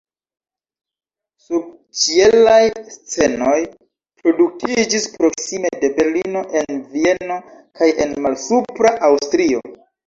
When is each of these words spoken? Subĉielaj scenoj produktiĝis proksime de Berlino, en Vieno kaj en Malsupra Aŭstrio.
Subĉielaj 1.47 2.63
scenoj 2.95 3.59
produktiĝis 4.23 5.07
proksime 5.19 5.75
de 5.85 5.95
Berlino, 6.01 6.45
en 6.65 6.83
Vieno 6.97 7.41
kaj 7.79 7.95
en 8.09 8.23
Malsupra 8.27 8.99
Aŭstrio. 9.13 9.67